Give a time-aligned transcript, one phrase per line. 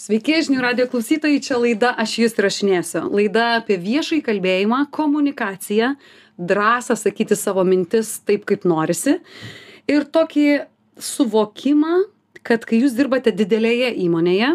[0.00, 3.02] Sveiki, žinių radio klausytojai, čia laida Aš jūs rašinėsiu.
[3.12, 5.90] Laida apie viešai kalbėjimą, komunikaciją,
[6.40, 9.18] drąsą sakyti savo mintis taip, kaip norisi.
[9.92, 10.46] Ir tokį
[11.04, 11.98] suvokimą,
[12.48, 14.48] kad kai jūs dirbate didelėje įmonėje,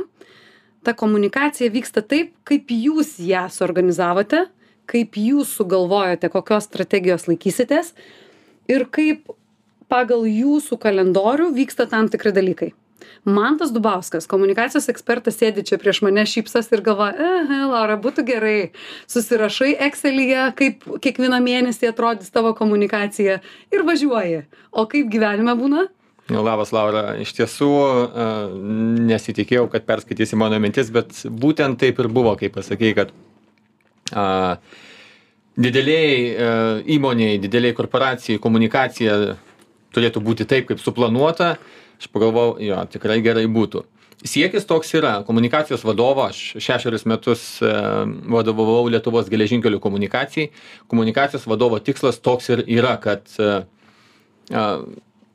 [0.81, 4.48] ta komunikacija vyksta taip, kaip jūs ją suorganizavote,
[4.90, 7.94] kaip jūs sugalvojote, kokios strategijos laikysitės
[8.66, 9.30] ir kaip
[9.94, 12.72] pagal jūsų kalendorių vyksta tam tikri dalykai
[13.26, 18.58] mantas dubauskas komunikacijos ekspertas sėdi čia prieš mane šypsosi ir galvoja ehe laura būtų gerai.
[19.12, 23.41] Susirašai ekselyje kaip kiekvieną mėnesį atrodys tavo komunikacija
[23.73, 24.45] ir važiuoji.
[24.72, 25.88] O kaip gyvenime būna?
[26.30, 27.13] Labas, Laura.
[27.22, 27.70] Iš tiesų
[29.05, 33.12] nesitikėjau, kad perskaitysi mano mintis, bet būtent taip ir buvo, kai pasakėjai, kad
[34.09, 34.25] a,
[35.53, 36.55] dideliai a,
[36.98, 39.36] įmoniai, dideliai korporacijai komunikacija
[39.94, 41.55] turėtų būti taip, kaip suplanuota
[41.99, 43.85] aš pagalvojau jo tikrai gerai būtų.
[44.26, 45.20] Siekis toks yra.
[45.27, 47.70] Komunikacijos vadovo aš šešerius metus e,
[48.31, 50.50] vadovavau lietuvos geležinkelių komunikacijai.
[50.89, 53.52] Komunikacijos vadovo tikslas toks ir yra kad e,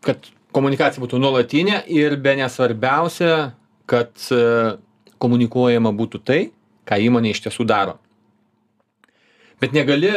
[0.01, 3.53] kad komunikacija būtų nuolatinė ir bene svarbiausia
[3.91, 4.43] kad e,
[5.23, 6.41] komunikuojama būtų tai
[6.89, 7.99] ką įmonė iš tiesų daro.
[9.61, 10.09] Bet negali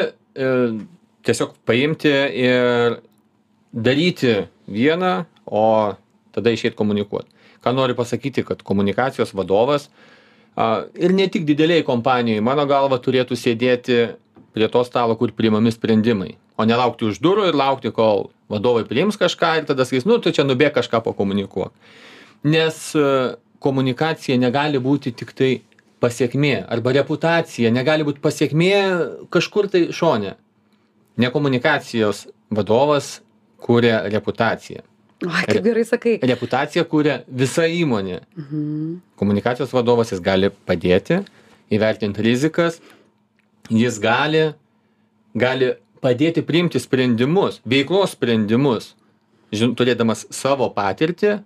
[1.27, 2.09] tiesiog paimti
[2.41, 2.95] ir
[3.75, 5.93] daryti vieną o
[6.33, 7.29] tada išeit komunikuot.
[7.63, 9.89] Ką noriu pasakyti kad komunikacijos vadovas
[10.55, 13.99] a, ir ne tik didelėj kompanijoj mano galva turėtų sėdėti
[14.53, 18.85] prie to stalo kur priimami sprendimai o ne laukti už durų ir laukti kol vadovai
[18.89, 21.73] priims kažką ir tada sakys nu tu čia nubėk kažką pakomunikuok.
[22.43, 25.53] Nes a, komunikacija negali būti tiktai
[26.03, 28.73] pasekmė arba reputacija negali būt pasekmė
[29.31, 30.35] kažkur tai šone.
[31.17, 33.19] Ne komunikacijos vadovas
[33.63, 34.83] kuria reputaciją
[35.23, 36.17] Oi, kaip gerai sakai.
[36.33, 38.19] Reputaciją kūrė visa įmonė.
[38.37, 38.97] Mhm.
[39.19, 41.21] Komunikacijos vadovas jis gali padėti,
[41.73, 42.81] įvertinti rizikas,
[43.71, 44.49] jis gali,
[45.35, 48.93] gali padėti priimti sprendimus, veiklos sprendimus,
[49.55, 51.37] žin, turėdamas savo patirtį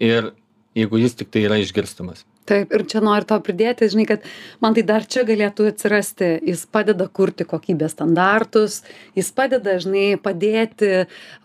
[0.00, 0.32] ir
[0.78, 4.26] jeigu jis tik tai yra išgirstamas taip ir čia noriu tau pridėti žinai kad
[4.62, 6.30] man tai dar čia galėtų atsirasti.
[6.50, 8.80] Jis padeda kurti kokybės standartus
[9.18, 10.92] jis padeda žinai padėti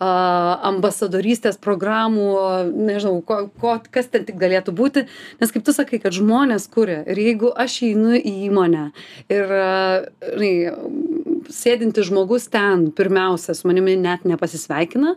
[0.02, 0.12] a
[0.70, 2.30] ambasadorystės programų
[2.74, 5.06] nežinau ko ko kas ten tik galėtų būti.
[5.40, 8.90] Nes kaip tu sakai kad žmonės kuria ir jeigu aš einu į įmonę
[9.32, 9.56] ir
[10.36, 11.15] žinai
[11.52, 15.16] sėdintis žmogus ten pirmiausia su manimi net nepasisveikina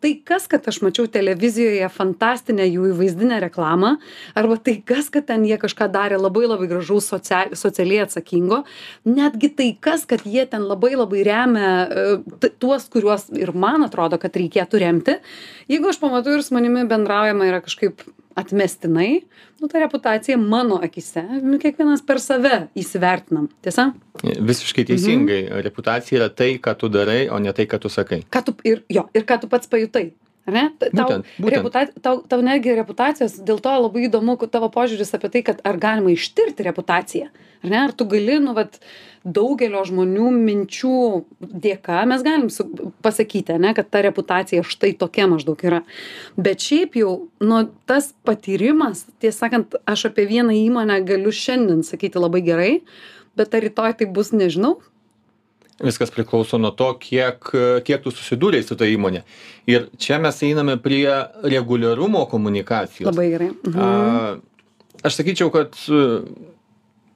[0.00, 3.94] tai kas kad aš mačiau televizijoje fantastinę jų įvaizdinę reklamą
[4.36, 8.62] arba tai kas kad ten jie kažką darė labai labai gražaus socia socialiai atsakingo
[9.08, 14.20] netgi tai kas kad jie ten labai labai remia e, tuos kuriuos ir man atrodo
[14.20, 15.18] kad reikėtų remti.
[15.70, 18.04] Jeigu aš pamatau ir su manimi bendraujama yra kažkaip
[18.36, 19.22] atmestinai
[19.60, 23.92] nu ta reputacija mano akyse nu kiekvienas per save įsivertinam tiesa?
[24.22, 25.42] Visiškai teisingai.
[25.48, 25.64] Mhm.
[25.66, 28.22] reputacija yra tai ką tu darai o ne tai ką tu sakai.
[28.30, 30.12] Ką tu ir jo ir ką tu pats pajutai
[30.54, 31.56] ne tau būtent, būtent.
[31.56, 35.80] Reputa, tau, tau netgi reputacijos, dėl to labai įdomu tavo požiūris apie tai, kad ar
[35.82, 37.28] galima ištirti reputaciją,
[37.64, 38.78] ar ne, ar tu gali, nu, vat,
[39.26, 40.98] daugelio žmonių minčių
[41.40, 42.66] dėka mes galim su,
[43.02, 45.82] pasakyti, ne, kad ta reputacija štai tokia maždaug yra.
[46.38, 52.22] Bet šiaip jau, nu, tas patyrimas, tiesą sakant, aš apie vieną įmonę galiu šiandien sakyti
[52.22, 52.72] labai gerai,
[53.36, 54.76] bet ar rytoj tai bus, nežinau,
[55.82, 57.50] viskas priklauso nuo to kiek
[57.84, 59.22] kiek tu susidūrei su ta įmone
[59.68, 61.08] ir čia mes einame prie
[61.44, 63.10] reguliarumo komunikacijos.
[63.10, 63.50] Labai gerai.
[63.50, 63.80] Mhm.
[63.80, 64.36] a,
[65.04, 65.76] aš sakyčiau kad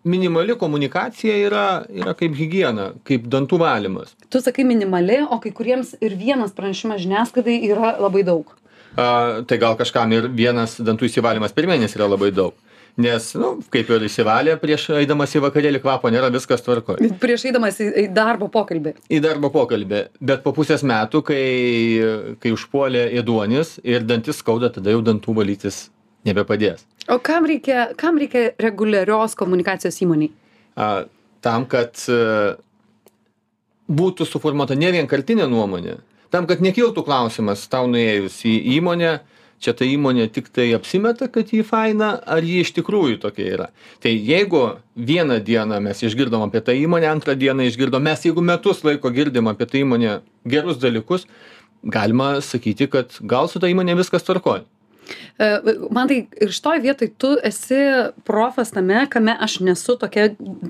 [0.05, 4.15] minimali komunikacija yra yra kaip higiena kaip dantų valymas.
[4.29, 8.57] Tu sakai minimali o kai kuriems ir vienas pranešimas žiniasklaidai yra labai daug.
[8.97, 12.57] A, tai gal kažkam ir vienas dantų išsivalymas per mėnesį yra labai daug
[13.01, 17.01] nes nu kaip ir išsivalė prieš eidamas į vakarėlį kvapo nėra viskas tvarkoj.
[17.23, 18.95] Prieš eidamas į, į darbo pokalbį.
[19.11, 20.03] Į darbo pokalbį.
[20.21, 21.45] Bet po pusės metų kai
[22.43, 25.89] kai užpuolė ėduonis ir dantis skauda tada jau dantų valytis
[26.29, 26.85] nebepadės.
[27.11, 30.31] O kam reikia kam reikia reguliarios komunikacijos įmonei
[30.77, 31.05] a,
[31.45, 32.55] tam kad a,
[33.91, 35.99] būtų suformuota ne vienkartinė nuomonė.
[36.31, 39.17] Tam kad nekiltų klausimas tau nuėjus į įmonę
[39.61, 43.69] čia ta įmonė tiktai apsimeta kad ji faina ar ji iš tikrųjų tokia yra?
[44.01, 44.65] Tai jeigu
[44.97, 49.53] vieną dieną mes išgirdom apie tą įmonę antrą dieną išgirdom mes jeigu metus laiko girdim
[49.53, 51.29] apie tą įmonę gerus dalykus
[51.85, 54.65] galima sakyti kad gal su ta įmone viskas tvarkoj.
[55.39, 55.49] E,
[55.91, 57.81] Man tai ir šitoj vietoj tu esi
[58.29, 60.29] profas tame, kame aš nesu tokia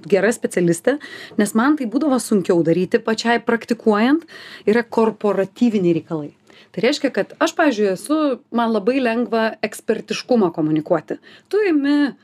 [0.08, 0.96] gera specialistė,
[1.40, 4.26] nes man tai būdavo sunkiau daryti pačiai praktikuojant,
[4.70, 6.30] yra korporatyviniai reikalai
[6.70, 8.18] tai reiškia kad aš pavyzdžiui esu
[8.54, 11.18] man labai lengva ekspertiškumą komunikuoti.
[11.50, 12.14] Tu imi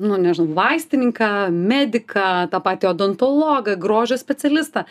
[0.00, 4.86] nu nežinau vaistininką mediką tą patį odontologą grožio specialistą.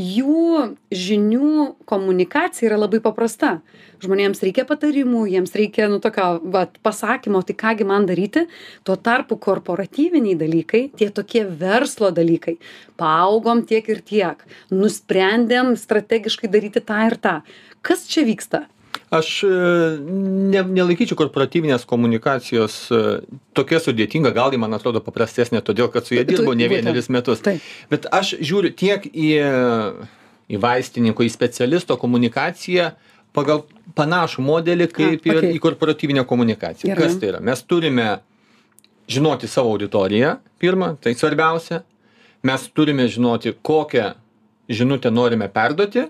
[0.00, 3.58] Jų žinių komunikacija yra labai paprasta.
[4.02, 8.46] Žmonėms reikia patarimų jiems reikia nu tokio vat pasakymo tai ką gi man daryti.
[8.88, 12.56] Tuo tarpu korporatyviniai dalykai tie tokie verslo dalykai
[12.96, 14.40] paaugom tiek ir tiek.
[14.72, 17.36] Nusprendėm strategiškai daryti tą ir tą
[17.82, 18.66] kas čia vyksta?
[19.12, 19.48] Aš e,
[20.00, 23.02] ne nelaikyčiau korporatyvinės komunikacijos e,
[23.56, 27.44] tokia sudėtinga gal ji man atrodo paprastesnė todėl kad su ja dirbu ne vienerius metus.
[27.44, 27.60] Taip.
[27.92, 29.30] bet aš žiūriu tiek į
[30.52, 32.90] į vaistininko į specialisto komunikaciją
[33.36, 33.64] pagal
[33.96, 35.54] panašų modelį kaip ir okei.
[35.56, 36.92] į korporatyvinę komunikaciją.
[36.92, 37.08] Gerai.
[37.08, 37.40] kas tai yra?
[37.44, 38.08] Mes turime
[39.08, 41.82] žinoti savo auditoriją pirma tai svarbiausia.
[42.42, 44.12] Mes turime žinoti kokią
[44.72, 46.08] žinutę norime perduoti.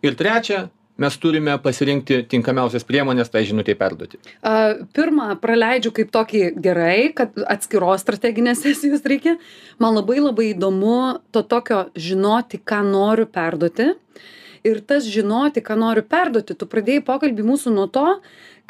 [0.00, 0.68] Ir trečia
[1.00, 4.20] mes turime pasirinkti tinkamiausias priemones tai žinutei perduoti
[4.96, 9.36] pirmą praleidžiu kaip tokį gerai, kad atskiros strateginės sesijos reikia.
[9.80, 13.92] Man labai labai įdomu to tokio žinoti, ką noriu perduoti.
[14.66, 18.18] Ir tas žinoti, ką noriu perduoti, tu pradėjai pokalbį mūsų nuo to,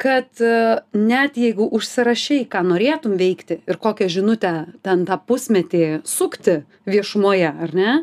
[0.01, 0.51] kad e,
[0.97, 4.53] net jeigu užsirašai, ką norėtum veikti ir kokią žinutę
[4.85, 7.97] ten tą pusmetį sukti viešumoje, ar ne,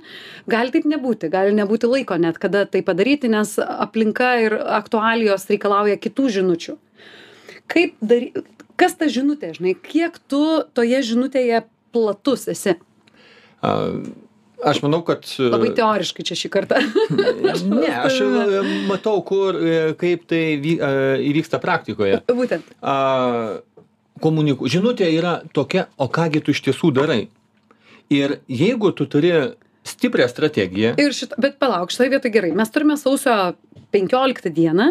[0.50, 5.99] gali taip nebūti, gali nebūti laiko net kada tai padaryti, nes aplinka ir aktualijos reikalauja
[5.99, 6.76] kitų žinučių.
[7.69, 8.31] Kaip dary
[8.79, 10.43] kas ta žinutė žinai kiek tu
[10.76, 11.64] toje žinutėje
[11.94, 12.76] platus esi?
[13.58, 13.75] A,
[14.64, 16.81] aš manau kad labai teoriškai čia šį kartą.
[17.69, 20.90] Ne aš e, matau kur e, kaip tai vy- e,
[21.31, 22.20] įvyksta praktikoje.
[22.40, 22.66] Būtent.
[22.82, 22.96] A,
[24.22, 24.69] komuniku.
[24.70, 27.22] Žinutė yra tokia, o kągi tu iš tiesų darai.
[28.12, 29.32] Ir jeigu tu turi
[29.88, 32.52] stiprią strategiją, ir šitą bet palauk šitoj vietoj gerai.
[32.56, 33.37] Mes turime sausio
[33.94, 34.90] penkioliktą dieną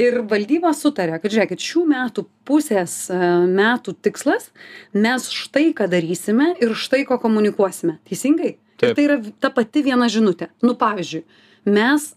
[0.00, 3.18] ir valdyba sutarė kad žiūrėkit šių metų pusės e,
[3.48, 4.50] metų tikslas
[4.96, 7.98] mes štai ką darysime ir štai ko komunikuosime.
[8.08, 10.50] Teisingai ir tai yra ta pati viena žinutė.
[10.62, 11.22] Nu pavyzdžiui
[11.70, 12.12] mes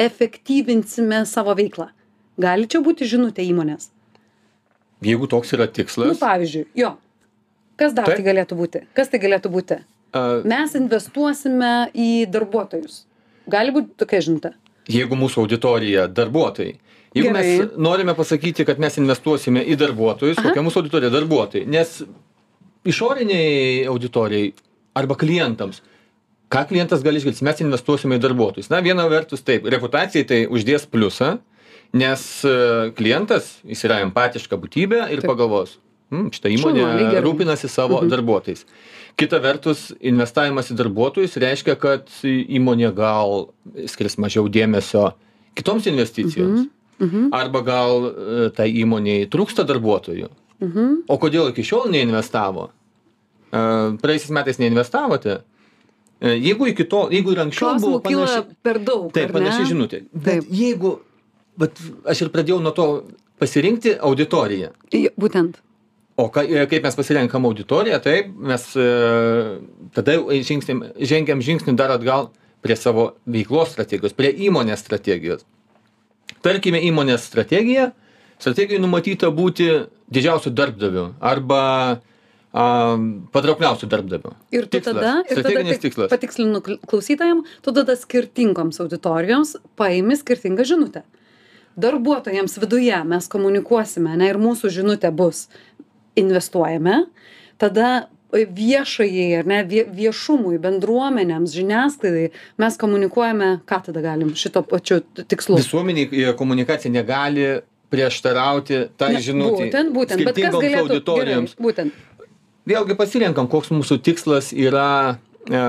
[0.00, 1.90] efektyvinsime savo veiklą.
[2.40, 3.90] Gali čia būti žinutė įmonės?
[5.04, 6.94] Jeigu toks yra nu tikslas, pavyzdžiui jo.
[7.80, 8.20] Kas dar Taip.
[8.20, 8.82] tai galėtų būti?
[8.96, 9.80] Kas tai galėtų būti?
[10.12, 13.04] A, mes investuosime į darbuotojus.
[13.50, 14.52] Gali būt tokia žinutė.
[14.90, 16.74] Jeigu mūsų auditorija darbuotojai,
[17.16, 17.44] jeigu Gerai.
[17.46, 20.50] mes norime pasakyti, kad mes investuosime į darbuotojus, Aha.
[20.50, 21.12] kokia mūsų auditorija?
[21.14, 22.00] Darbuotojai, nes
[22.84, 24.52] išoriniai auditorijai
[25.00, 25.80] arba klientams,
[26.50, 28.70] ką klientas gali išgirsti, mes investuosime į darbuotojus.
[28.72, 31.36] Na, viena vertus taip, reputacijai tai uždės pliusą,
[31.94, 35.30] nes e, klientas, jis yra empatiška būtybė ir Taip.
[35.30, 35.76] pagalvos,
[36.10, 36.82] hm, šitą įmonę
[37.12, 37.22] gerai.
[37.24, 38.10] rūpinasi savo Mhm.
[38.10, 38.64] darbuotojais.
[39.18, 43.50] Kita vertus, investavimas į darbuotojus reiškia, kad įmonė gal
[43.86, 45.12] skirs mažiau dėmesio
[45.54, 46.68] kitoms investicijoms.
[47.00, 47.30] Mhm.
[47.32, 50.28] Arba gal e, tai įmoniai trūksta darbuotojų.
[50.60, 51.04] Mhm.
[51.08, 52.70] O kodėl iki šiol neinvestavo?
[53.52, 53.58] E,
[54.02, 55.40] Praėjusiais metais neinvestavote.
[56.20, 59.32] E, Jeigu iki to, jeigu ir anksčiau buvo klausimų kyla panaši, per daug taip, ar
[59.32, 59.38] ne?
[59.38, 60.02] panaši žinutė.
[60.12, 60.52] Bet Taip.
[60.52, 60.92] jeigu,
[61.60, 61.80] bet
[62.12, 62.86] aš ir pradėjau nuo to
[63.40, 64.74] pasirinkti auditoriją.
[65.16, 65.62] Būtent
[66.20, 68.88] O ka, e, kaip mes pasirenkam auditoriją, taip, mes e,
[69.96, 72.28] tada jau žingsnim, žengiam žingsnį dar atgal
[72.60, 75.46] prie savo veiklos strategijos, prie įmonės strategijos.
[76.44, 77.90] Tarkime, įmonės strategija,
[78.40, 79.70] strategijai numatyta būti
[80.12, 81.62] didžiausiu darbdaviu arba
[82.52, 82.98] a,
[83.32, 84.32] patraukliausiu darbdaviu.
[84.52, 86.10] ir tu Tikslas, tada ir tada tikslas.
[86.10, 91.02] patikslinu kl- klausytojam tu tada skirtingoms auditorijoms paimi skirtingą žinutę
[91.76, 95.46] darbuotojams viduje mes komunikuosime ane ir mūsų žinutė bus
[96.16, 97.04] investuojame
[97.58, 102.28] tada viešajai ar ne vie viešumui bendruomenėms žiniasklaidai
[102.62, 107.48] mes komunikuojame ką tada galim šituo pačiu tikslu Visuomeniai e, komunikacija negali
[107.90, 109.66] prieštarauti tai Ne, žinutė.
[109.66, 111.56] būtent būtent bet kas galėtų gerai auditorijoms.
[111.58, 111.92] būtent
[112.68, 115.62] vėlgi pasirenkam, koks mūsų tikslas yra e,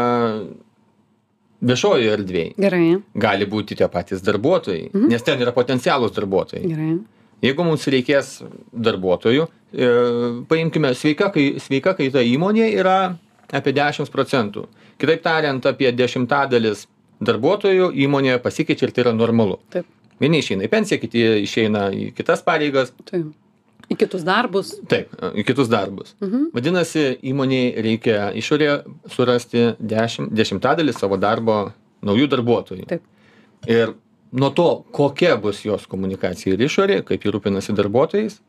[1.62, 2.54] viešojoje erdvėje.
[2.62, 2.84] gerai
[3.26, 5.10] Gali būti tie patys darbuotojai, mhm.
[5.14, 6.68] nes ten yra potencialūs darbuotojai.
[6.68, 6.94] gerai
[7.42, 8.36] Jeigu mums reikės
[8.70, 9.88] darbuotojų, e,
[10.50, 13.16] paimkime, sveika, kai, sveika kaita įmonė yra
[13.50, 14.68] apie 10 procentų.
[15.02, 16.86] Kitaip tariant, apie dešimtadalis
[17.26, 19.58] darbuotojų įmonėje pasikeičia ir tai yra normalu.
[19.74, 19.90] taip
[20.22, 23.32] Vieni išeina į pensiją, kiti išeina į kitas pareigas, taip
[23.92, 26.16] į kitus darbus taip, į kitus darbus.
[26.24, 28.78] mhm Vadinasi, įmoniai reikia išorėje
[29.12, 31.58] surasti dešimt, dešimtadalį savo darbo
[32.06, 32.88] naujų darbuotojų.
[32.90, 33.04] Taip.
[33.70, 33.94] Ir
[34.32, 38.40] nuo to, kokia bus jos komunikacija ir išorė, kaip jį rūpinasi darbuotojais,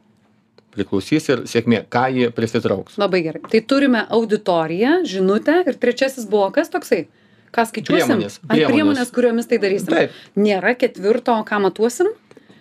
[0.72, 2.96] priklausys ir sėkmė, ką jie prisitrauks.
[3.00, 3.42] Labai gerai.
[3.52, 7.04] Tai turime auditoriją, žinutę ir trečiasis buvo kas toksai?
[7.52, 8.08] Ką skaičiuosim?
[8.08, 8.72] Priemonės, priemonės.
[8.72, 9.92] priemonės, kuriomis tai darysim.
[9.92, 10.16] Taip.
[10.40, 12.08] Nėra ketvirto, ką matuosim?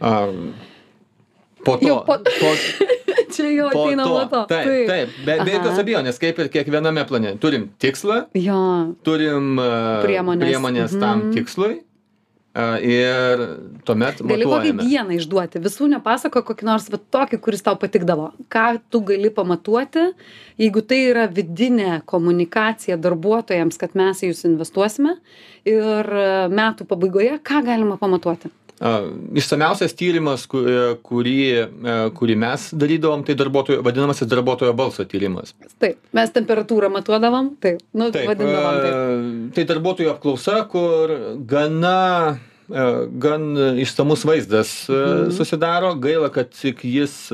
[0.03, 0.25] A,
[1.65, 1.87] Po to.
[1.87, 2.53] Jau po- po,
[3.35, 4.41] Čia jau po ateina nuo to.
[4.49, 7.35] Taip, taip, be, be jokios abejonės, kaip ir kiekviename plane.
[7.39, 8.57] Turim tikslą, Jo,
[9.07, 10.43] turim uh, Priemones.
[10.49, 11.31] priemonės tam Mhm.
[11.37, 13.45] tikslui uh, ir
[13.87, 15.61] tuomet gali kokį vieną išduoti.
[15.63, 18.33] Visų nepasako kokį nors va, tokį, kuris tau patikdavo.
[18.51, 20.09] Ką tu gali pamatuoti,
[20.59, 25.15] jeigu tai yra vidinė komunikacija darbuotojams, kad mes į jūs investuosime
[25.63, 28.51] ir e, metų pabaigoje, ką galima pamatuoti?
[28.81, 35.53] Išsamiausias tyrimas, e, kurį, e, kurį mes darydavom, tai darbuotojo, vadinamasis darbuotojo balso tyrimas.
[35.79, 38.93] Taip, mes temperatūrą matuodavom, taip, nu, vadindavom taip.
[38.93, 41.13] e, tai darbuotojų apklausa, kur
[41.45, 42.39] gana,
[42.71, 43.49] gan
[43.83, 45.31] išsamus vaizdas Mhm.
[45.35, 45.93] susidaro.
[45.99, 47.29] Gaila, kad tik jis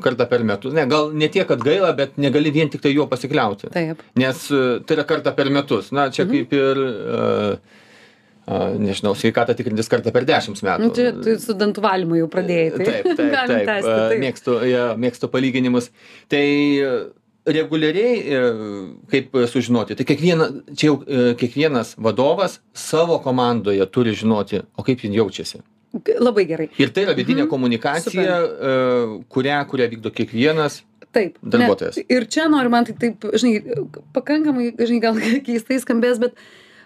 [0.00, 0.72] kartą per metus.
[0.72, 3.68] Ne, gal ne tiek, kad gaila, bet negali vien tik tai juo pasikliauti.
[3.70, 4.00] Taip.
[4.16, 5.92] Nes tai yra kartą per metus.
[5.92, 6.80] Na, čia kaip ir,
[8.82, 10.82] nežinau, sveikatą tikrintis kartą per dešimt metų.
[10.86, 12.68] Nu, čia tu su dantų valymu jau pradėjai.
[12.76, 13.66] Tai Taip, taip, galim taip.
[13.72, 13.96] tęsti.
[14.12, 14.20] Taip.
[14.26, 15.90] Mėgstu, ja, mėgstu palyginimus.
[16.32, 16.92] Tai e,
[17.56, 18.40] reguliariai, e,
[19.12, 25.02] kaip sužinoti, tai kiekviena, čia jau e, kiekvienas vadovas savo komandoje turi žinoti, o kaip
[25.06, 25.62] jin jaučiasi.
[26.22, 26.70] Labai gerai.
[26.80, 27.50] Ir tai yra vidinė Mhm.
[27.52, 28.76] komunikacija, e,
[29.28, 30.80] kurią, kurią vykdo kiekvienas.
[31.12, 31.34] Taip.
[31.44, 31.98] Darbuotojas.
[32.00, 33.58] Ne, ir čia noriu man tai taip, žinai,
[34.16, 35.18] pakankamai, žinai, gal
[35.48, 36.32] keistai skambės, bet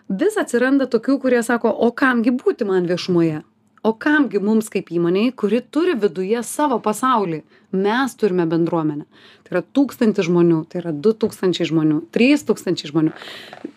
[0.08, 3.42] vis atsiranda tokių, kurie sako, o kamgi būti man viešumoje?
[3.86, 7.42] O kamgi mums kaip įmoniai, kuri turi viduje savo pasaulį?
[7.76, 9.04] Mes turime bendruomenę.
[9.46, 13.12] Tai yra tūkstantis žmonių, tai yra du tūkstančiai žmonių, trys tūkstančiai žmonių.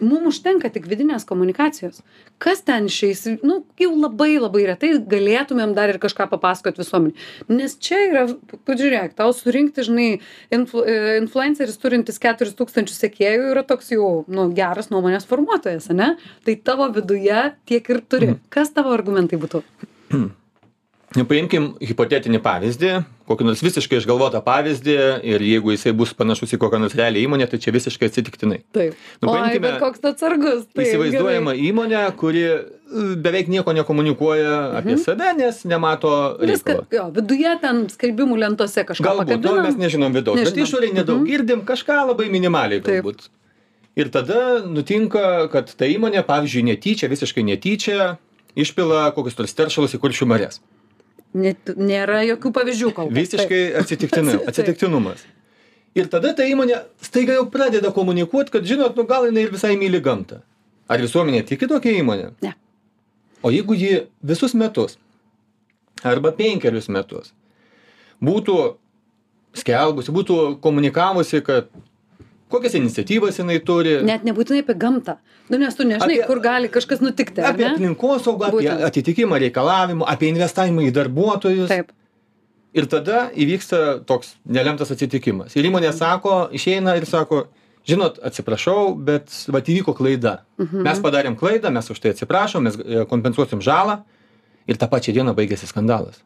[0.01, 2.00] Mums užtenka tik vidinės komunikacijos.
[2.41, 7.13] Kas ten išeis, nu, jau labai labai retai galėtumėm dar ir kažką papasakot visuomenį.
[7.53, 8.25] Nes čia yra,
[8.65, 10.10] pažiūrėk, tau surinkti, žinai,
[10.56, 16.15] influ, e, influenceris turintis 4000 sekėjų yra toks jau, nu, geras nuomonės formuotojas, ne?
[16.50, 18.34] Tai tavo viduje tiek ir turi.
[18.50, 19.62] Kas tavo argumentai būtų?
[21.18, 22.89] Nu, Paimkim hipotetinį pavyzdį,
[23.25, 27.48] kokį nors visiškai išgalvotą pavyzdį ir jeigu jisai bus panašus į kokią nors realią įmonę,
[27.50, 28.60] tai čia visiškai atsitiktinai.
[28.78, 28.94] Taip.
[29.24, 30.68] Nu, Oi, paimkime bet koks atsargus.
[30.70, 32.60] Taip, Įsivaizduojama įmonė, kuri e,
[33.25, 35.01] beveik nieko nekomunikuoja apie Mhm.
[35.08, 36.54] save, nes nemato gerai.
[36.54, 36.88] Viską, reikalo.
[37.00, 39.66] jo, viduje ten skelbimų lentose kažką Galbūt, nu, pakabinam.
[39.66, 40.68] mes nežinom vidaus, bet Nežinom.
[40.70, 41.25] išoriai nedaug Mhm.
[41.32, 43.04] girdim, kažką labai minimaliai Taip.
[43.04, 43.30] galbūt.
[43.98, 48.18] Ir tada nutinka, kad ta įmonė, pavyzdžiui, netyčia, visiškai netyčia,
[48.56, 50.60] išpila kokius nors teršalus į kuršių marės.
[51.38, 53.18] Net, nėra jokių pavyzdžių kol kas.
[53.18, 55.22] Visiškai atsitiktinai, atsitiktinumas.
[55.98, 59.76] Ir tada ta įmonė staiga jau pradeda komunikuoti, kad žinot, nu gal jinai ir visai
[59.78, 60.42] myli gamtą.
[60.90, 62.32] Ar visuomenė tiki tokia įmonė?
[62.46, 62.56] Ne.
[63.46, 64.98] O jeigu ji visus metus
[66.04, 67.34] arba penkerius metus
[68.24, 68.56] būtų
[69.60, 71.70] skelbusi, būtų komunikavusi, kad
[72.50, 75.18] kokias iniciatyvas jinai turi, Net nebūtinai apie gamtą.
[75.50, 77.41] Nu, nes tu nežinai, Apie- kur gali kažkas nutikti.
[77.41, 81.68] apie aplinkosaugą, apie atitikimą reikalavimų, apie investavimą į darbuotojus.
[81.70, 81.91] Taip.
[82.74, 85.56] Ir tada įvyksta toks nelemtas atsitikimas.
[85.58, 87.48] Ir įmonė sako, išeina ir sako,
[87.89, 90.39] žinot, atsiprašau, bet va įvyko klaida.
[90.60, 90.84] Mhm.
[90.86, 94.03] Mes padarėm klaidą, mes už tai atsiprašom, mes e, kompensuosim žalą.
[94.70, 96.22] Ir tą pačią dieną baigėsi skandalas.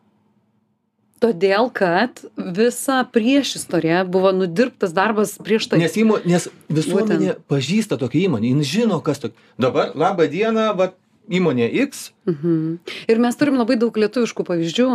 [1.23, 5.79] Todėl, kad visa priešistorė buvo nudirbtas darbas prieš tai.
[5.79, 9.39] Nes, įmo, nes visuomenė pažįsta tokią įmonę, jin žino, kas tokia.
[9.61, 10.91] Dabar, laba diena, va,
[11.31, 12.79] įmonė X, Mhm.
[13.07, 14.89] Ir mes turim labai daug lietuviškų pavyzdžių,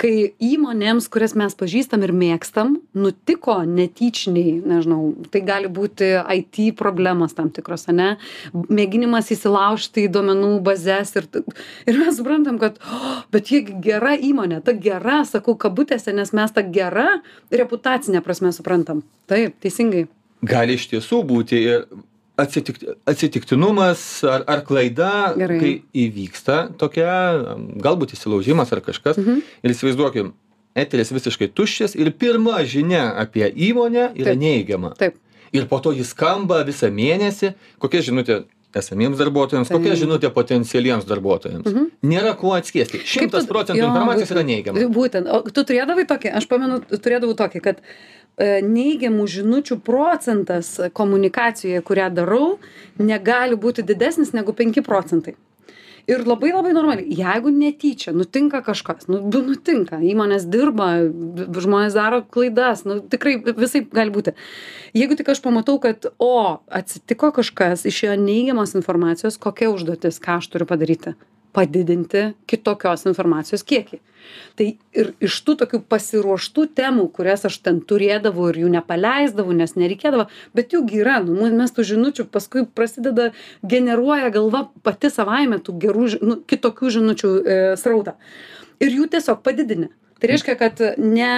[0.00, 7.36] kai įmonėms, kurias mes pažįstam ir mėgstam, nutiko netyčiniai, nežinau, tai gali būti IT problemos
[7.36, 8.14] tam tikros, ne,
[8.52, 11.28] mėginimas įsilaužti į duomenų bazės ir,
[11.88, 16.52] ir mes suprantam, kad, oh, bet jie gera įmonė, ta gera, sakau, kabutėse, nes mes
[16.56, 17.08] tą gerą
[17.52, 19.04] reputacinę prasme suprantam.
[19.30, 20.06] Taip, teisingai.
[20.46, 21.88] gali iš tiesų būti ir
[22.36, 27.12] atsitik, atsitiktinumas ar, ar klaida, kai įvyksta tokia,
[27.82, 29.20] galbūt įsilaužimas ar kažkas.
[29.20, 29.44] Mhm.
[29.62, 30.32] Ir įsivaizduokim,
[30.76, 34.94] eteris visiškai tuščias ir pirma žinia apie įmonę yra neigiama.
[35.54, 38.42] Ir po to jis skamba visą mėnesį, kokia žinutė
[38.80, 39.80] esamiems darbuotojams, Taip.
[39.80, 41.66] kokia žinutė potencialiems darbuotojams.
[41.70, 41.88] Mhm.
[42.10, 43.00] Nėra kuo atskiesti.
[43.06, 44.36] Šimtas procentų jo, informacijos būtent.
[44.36, 44.84] yra neigiama.
[44.96, 45.32] Būtent.
[45.32, 52.10] O tu turėdavai tokį, aš pamenu, turėdavau tokį, kad e, neigiamų žinučių procentas komunikacijoje, kurią
[52.20, 52.46] darau,
[52.98, 55.36] negali būti didesnis negu 5 procentai.
[56.06, 60.88] Ir labai labai normaliai, jeigu netyčia nutinka kažkas, nu, bu- nutinka, įmonės dirba,
[61.58, 64.36] žmonės daro klaidas, nu, tikrai visai gali būti.
[64.94, 70.52] Jeigu tik aš pamatau, kad, o, atsitiko kažkas, išėjo neigiamas informacijos, kokia užduotis, ką aš
[70.54, 71.16] turiu padaryti?
[71.56, 74.02] Padidinti kitokios informacijos kiekį.
[74.58, 79.76] Tai ir iš tų tokių pasiruoštų temų, kurias aš ten turėdavau ir jų nepaleisdavau, nes
[79.78, 83.30] nereikėdavo, bet jų yra, nu, mes tų žinučių paskui prasideda,
[83.62, 88.16] generuoja galva pati savaime tų gerų, nu, kitokių žinučių e, srautą.
[88.82, 89.92] Ir jų tiesiog padidini.
[90.16, 91.32] Tai reiškia, kad ne,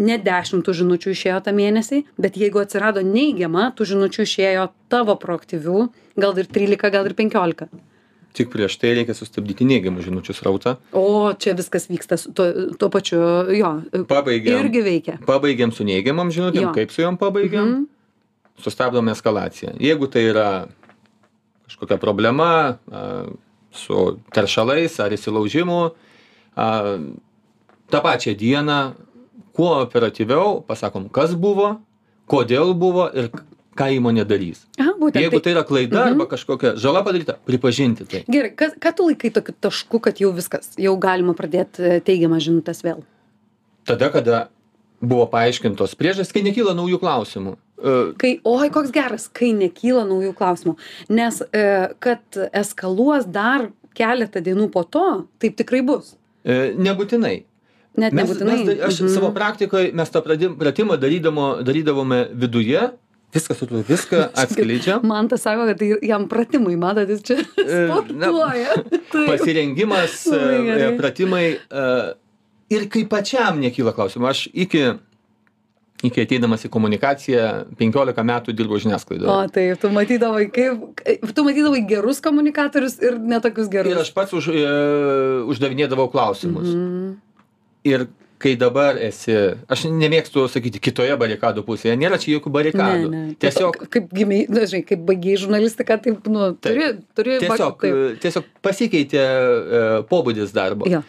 [0.00, 5.18] ne 10 tų žinučių išėjo tą mėnesį, bet jeigu atsirado neigiama, tų žinučių išėjo tavo
[5.20, 7.68] proaktyvių, gal ir 13, gal ir 15.
[8.32, 10.76] Tik prieš tai reikia sustabdyti neigiamų žinučių srautą.
[10.96, 12.46] O čia viskas vyksta tuo,
[12.80, 13.18] tuo pačiu,
[13.52, 13.72] jo.
[14.08, 14.56] Pabaigėm.
[14.64, 15.18] Irgi veikia.
[15.28, 16.72] Pabaigėm su neigiamam žinutėm, Jo.
[16.72, 17.84] kaip su juom pabaigėm, Mhm.
[18.64, 19.74] sustabdom eskalaciją.
[19.80, 20.46] Jeigu tai yra
[21.68, 23.26] kažkokia problema a,
[23.72, 25.92] su teršalais ar įsilaužimu,
[26.56, 26.66] a,
[27.92, 28.94] tą pačią dieną
[29.52, 31.80] kuo operatyviau pasakom, kas buvo,
[32.28, 33.28] kodėl buvo ir
[33.76, 34.64] ką įmonė darys.
[34.78, 35.20] Aha, būtent.
[35.22, 36.12] Jeigu tai, tai yra klaida Mhm.
[36.12, 38.24] arba kažkokia žala padaryta, pripažinti tai.
[38.28, 42.42] Gerai, kas, ką tu laikai tokiu tašku, kad jau viskas, jau galima pradėti e, teigiamas
[42.44, 43.02] žinutės vėl?
[43.84, 44.48] Tada, kada
[45.00, 47.56] buvo paaiškintos priežastys, kai nekyla naujų klausimų.
[47.82, 50.76] E, Kai, oi, koks geras, kai nekyla naujų klausimų.
[51.10, 52.20] Nes, e, kad
[52.52, 56.14] eskaluos dar keletą dienų po to, taip tikrai bus.
[56.46, 57.42] Nebūtinai.
[57.98, 58.64] Net mes, nebūtinai.
[58.64, 59.08] mes, aš Mhm.
[59.12, 62.90] savo praktikoje mes tą pratimą darydamo, darydavome viduje,
[63.34, 65.04] viskas, atrodo, viską atskleidžiam.
[65.08, 68.74] Man tas sako, kad tai jam pratimai, matot, jis čia E, na, sportuoja.
[69.12, 69.28] Taip.
[69.30, 70.90] Pasirengimas, e, gerai.
[70.98, 71.86] pratimai e,
[72.76, 74.28] ir kai pačiam nekyla klausimų.
[74.30, 74.84] Aš iki,
[76.08, 77.48] iki ateidamas į komunikaciją
[77.80, 79.36] 15 metų dirbau O žiniasklaidoje.
[79.54, 81.04] taip, tu matydavai, kaip,
[81.36, 83.92] tu matydavai gerus komunikatorius ir netokius gerus.
[83.94, 84.64] Ir aš pats už, e,
[85.52, 86.68] uždavinėdavau klausimus.
[86.68, 87.12] Mhm.
[87.82, 88.06] Ir
[88.42, 89.34] kai dabar esi,
[89.72, 93.10] aš nemėgstu sakyti, kitoje barikadų pusėje, nėra čia jokių barikadų.
[93.12, 93.36] Ne, ne.
[93.42, 96.64] Tiesiog, Kaip, gimiai, na, žinai, kaip baigiai žurnalistiką, taip, nu, Taip.
[96.66, 98.00] turi, turi tiesiog, taip.
[98.24, 100.88] tiesiog pasikeitė e, pobūdis darbo.
[100.90, 101.02] Jo.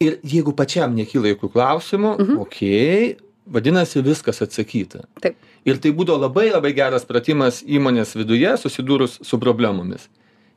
[0.00, 2.38] Ir jeigu pačiam nekyla jokių klausimų, mhm.
[2.44, 5.04] okei, okay, vadinasi viskas atsakyta.
[5.20, 5.40] Taip.
[5.68, 10.06] Ir tai būdavo labai labai geras pratimas įmonės viduje susidūrus su problemomis.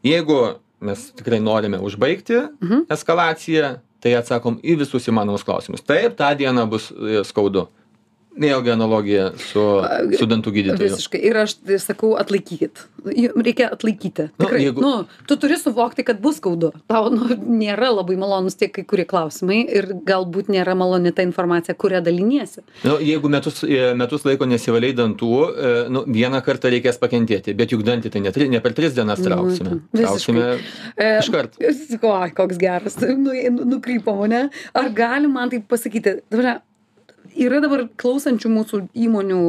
[0.03, 0.37] Jeigu
[0.83, 2.85] mes tikrai norime užbaigti Mhm.
[2.91, 5.83] eskalaciją, tai atsakom į visus įmanomus klausimus.
[5.87, 7.67] Taip, tą dieną bus e, skaudu.
[8.33, 9.61] Vėlgi analogija su,
[10.17, 10.89] su dantų gydytoju.
[10.89, 11.19] Visiškai.
[11.29, 12.81] Ir aš tai sakau, atlaikykit.
[13.37, 14.29] Reikia atlaikyti.
[14.39, 14.61] Nu, Tikrai.
[14.63, 16.71] jeigu- Nu, tu turi suvokti, kad bus skaudu.
[16.89, 21.75] Tau nu, nėra labai malonus tie kai kurie klausimai ir galbūt nėra maloni ta informacija,
[21.75, 22.63] kurią daliniesi.
[22.83, 27.69] Nu, jeigu metus, e, metus laiko nesivaliai dantų, e, nu, vieną kartą reikės pakentėti, bet
[27.69, 29.81] juk dantį tai ne, tri- ne per tris dienas Nu, trauksime.
[29.93, 30.01] visiškai.
[30.01, 30.59] Trauksime
[30.97, 31.19] E.
[32.01, 32.97] O, koks geras.
[33.01, 34.49] Nu, nu- nukrypom, ne?
[34.73, 36.21] Ar gali man tai pasakyti?
[36.31, 36.61] Dabar,
[37.31, 39.39] yra dabar klausančių mūsų įmonių,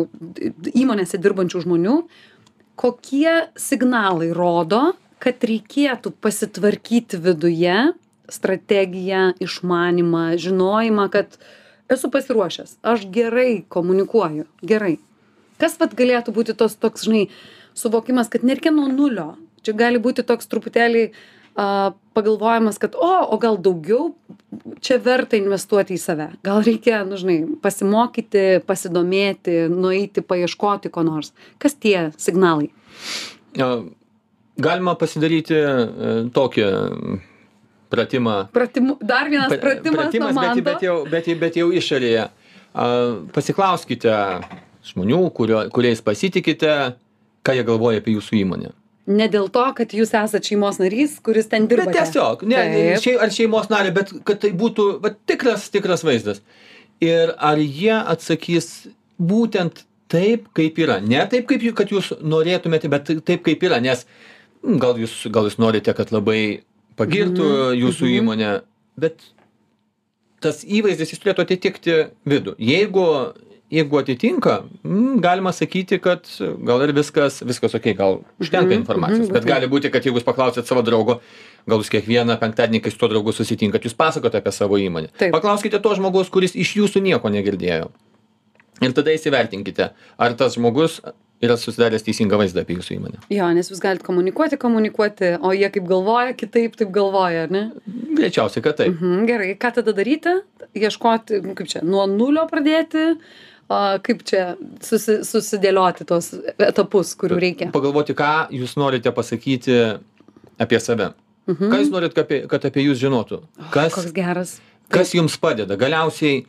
[0.75, 1.97] įmonėse dirbančių žmonių,
[2.81, 7.77] kokie signalai rodo, kad reikėtų pasitvarkyti viduje
[8.33, 11.39] strategiją, išmanimą, žinojimą, kad
[11.93, 14.97] esu pasiruošęs, aš gerai komunikuoju, gerai.
[15.61, 17.29] Kas vat galėtų būti tos toks, žinai,
[17.79, 19.35] suvokimas, kad nereikia nuo nulio.
[19.65, 21.07] Čia gali būti toks truputėlį
[21.57, 24.12] a, pagalvojimas, kad, o, o gal daugiau
[24.85, 26.29] čia verta investuoti į save.
[26.47, 31.35] Gal reikia, nu, žinai, pasimokyti, pasidomėti, nueiti, paieškoti ko nors.
[31.62, 32.71] Kas tie signalai?
[34.55, 35.71] Galima pasidaryti e,
[36.35, 36.67] tokį
[37.95, 38.37] pratimą.
[38.55, 42.29] Pratimu, dar vienas pra- pratimas, pratimas bet, bet, jau, bet, bet jau išorėje.
[43.35, 44.14] Pasiklauskite
[44.85, 46.73] žmonių, kurio, kuriais pasitikite,
[47.47, 48.73] ką jie galvoja apie jūsų įmonę.
[49.05, 51.90] Ne dėl to, kad jūs esate šeimos narys, kuris ten dirba.
[51.90, 52.61] Bet tiesiog, ne,
[53.05, 56.40] šei, ar šeimos narė, bet kad tai būtų va, tikras, tikras vaizdas.
[57.05, 58.71] Ir ar jie atsakys
[59.21, 61.01] būtent taip, kaip yra.
[61.05, 63.83] Ne taip, kaip kad jūs norėtumėte, bet taip, kaip yra.
[63.85, 64.07] Nes
[64.64, 66.64] mm, gal jūs, gal jūs norite, kad labai
[66.97, 68.19] pagirtų Mhm, jūsų mhm.
[68.23, 68.51] įmonę,
[69.01, 69.29] bet
[70.45, 72.57] tas įvaizdis jis turėtų atitikti vidų.
[72.61, 73.07] Jeigu,
[73.72, 74.59] jeigu atitinka,
[75.24, 76.29] galima sakyti, kad
[76.66, 79.27] gal ir viskas, viskas ok, gal užtenka Mhm, informacijos.
[79.29, 81.20] mhm, Bet gali būti, kad jeigu jūs paklausėt savo draugo,
[81.66, 85.09] gal jūs kiekvieną penktadienį, kai su tuo draugu susitinkat, jūs pasakote apie savo įmonę.
[85.33, 87.90] Paklauskite to žmogaus, kuris iš jūsų nieko negirdėjo.
[88.83, 91.00] Ir tada įsivertinkite, ar tas žmogus
[91.44, 93.18] yra susidaręs teisingą vaizdą apie jūsų įmonę.
[93.31, 97.62] Jo, nes jūs galite komunikuoti, komunikuoti, o jie kaip galvoja, kitaip taip galvoja, ar ne?
[98.16, 98.94] Greičiausiai, kad taip.
[98.96, 100.37] Mhm, gerai, ką tada daryti?
[100.74, 103.18] Ieškoti, kaip čia, nuo nulio pradėti,
[103.68, 107.70] o, kaip čia susi, susidėlioti tos etapus, kurių reikia.
[107.74, 109.79] Pagalvoti, ką jūs norite pasakyti
[110.61, 111.12] apie save.
[111.50, 111.70] Mhm.
[111.72, 113.42] Ką jūs norit, kad apie, kad apie jūs žinotų?
[113.74, 114.59] Kas, Koks geras.
[114.92, 115.77] kas jums padeda?
[115.81, 116.44] Galiausiai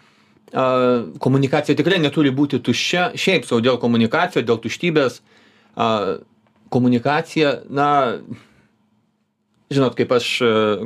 [0.54, 5.21] a, komunikacija tikrai neturi būti tuščia, šiaip savo dėl komunikacijos, dėl tuštybės.
[5.75, 5.89] A,
[6.75, 8.19] komunikacija, na,
[9.71, 10.28] žinot, kaip aš,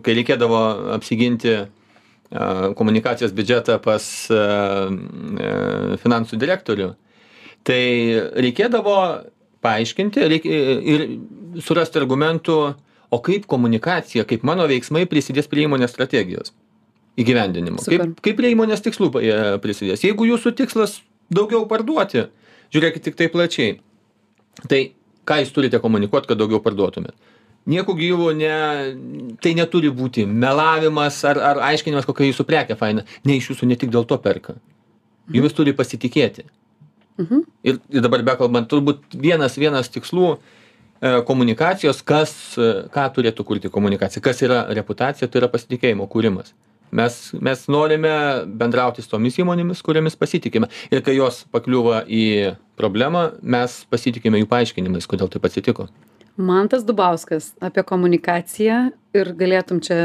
[0.05, 0.59] kai reikėdavo
[0.95, 1.53] apsiginti
[2.77, 4.03] komunikacijos biudžetą pas
[6.03, 6.91] finansų direktorių,
[7.65, 7.81] tai
[8.45, 8.95] reikėdavo
[9.65, 11.05] paaiškinti reik, ir
[11.65, 12.59] surasti argumentų,
[13.09, 16.53] o kaip komunikacija, kaip mano veiksmai prisidės prie įmonės strategijos.
[17.19, 17.81] įgyvendinimo.
[17.83, 18.05] Super.
[18.05, 20.05] Kaip, kaip prie įmonės tikslų e, prisidės.
[20.05, 21.01] Jeigu jūsų tikslas
[21.33, 22.29] daugiau parduoti,
[22.71, 23.73] žiūrėkit tik tai plačiai.
[24.69, 24.79] Tai
[25.27, 27.17] ką jūs turite komunikuoti, kad daugiau parduotumėt?
[27.69, 28.53] Nieku gyvu, ne,
[29.43, 33.03] tai neturi būti melavimas ar, ar aiškinimas, kokia jūsų prekė faina.
[33.27, 34.55] Ne iš jūsų ne tik dėl to perka.
[35.29, 36.47] Jumis turi pasitikėti.
[37.19, 37.43] Mhm.
[37.67, 40.39] Ir, ir dabar bekalbant, turbūt vienas, vienas tikslų e,
[41.27, 46.55] komunikacijos, kas, e, ką turėtų kurti komunikacija, kas yra reputacija, tai yra pasitikėjimo kūrimas.
[46.95, 48.13] Mes, mes norime
[48.57, 50.71] bendrauti su tomis įmonėmis, kuriamis pasitikime.
[50.89, 55.91] Ir kai jos pakliūva į problemą, mes pasitikime jų paaiškinimais, kodėl taip atsitiko
[56.39, 58.79] mantas dubauskas apie komunikaciją
[59.17, 59.95] ir galėtum čia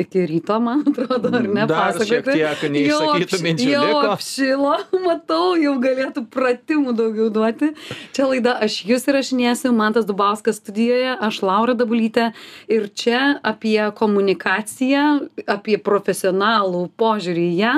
[0.00, 4.14] iki ryto man atrodo ar ne Dar šiek pasakoti tiek neišsakytų minčių jau liko.
[4.14, 4.72] apšilo
[5.06, 7.70] matau jau galėtų pratimų daugiau duoti
[8.16, 12.30] čia laida aš jus įrašinėsiu mantas dubauskas studijoje aš laura dabulytė
[12.72, 13.20] ir čia
[13.52, 15.04] apie komunikaciją
[15.46, 17.74] apie profesionalų požiūrį į ją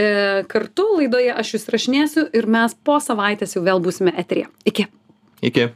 [0.00, 0.08] e,
[0.50, 4.88] kartu laidoje aš jus įrašinėsiu ir mes po savaitės jau vėl būsime eteryje iki
[5.40, 5.70] Iki.